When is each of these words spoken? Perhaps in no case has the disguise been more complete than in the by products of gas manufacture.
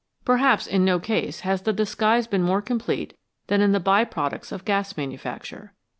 Perhaps 0.25 0.65
in 0.65 0.83
no 0.83 0.97
case 0.97 1.41
has 1.41 1.61
the 1.61 1.71
disguise 1.71 2.25
been 2.25 2.41
more 2.41 2.59
complete 2.59 3.15
than 3.45 3.61
in 3.61 3.71
the 3.71 3.79
by 3.79 4.03
products 4.03 4.51
of 4.51 4.65
gas 4.65 4.97
manufacture. 4.97 5.75